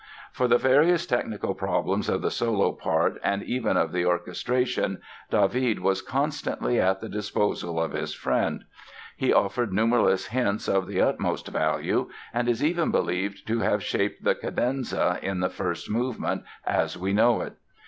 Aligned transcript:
For 0.31 0.47
the 0.47 0.57
various 0.57 1.05
technical 1.05 1.53
problems 1.53 2.09
of 2.09 2.23
the 2.23 2.31
solo 2.31 2.71
part 2.71 3.19
and 3.23 3.43
even 3.43 3.77
of 3.77 3.91
the 3.91 4.03
orchestration 4.03 4.99
David 5.29 5.77
was 5.79 6.01
constantly 6.01 6.79
at 6.81 7.01
the 7.01 7.07
disposal 7.07 7.79
of 7.79 7.91
his 7.91 8.11
friend. 8.15 8.63
He 9.15 9.31
offered 9.31 9.71
numberless 9.71 10.29
hints 10.29 10.67
of 10.67 10.87
the 10.87 10.99
utmost 11.01 11.49
value 11.49 12.09
and 12.33 12.49
is 12.49 12.63
even 12.63 12.89
believed 12.89 13.45
to 13.49 13.59
have 13.59 13.83
shaped 13.83 14.23
the 14.23 14.33
cadenza 14.33 15.19
in 15.21 15.39
the 15.39 15.49
first 15.49 15.87
movement 15.87 16.45
as 16.65 16.97
we 16.97 17.13
know 17.13 17.41
it. 17.41 17.53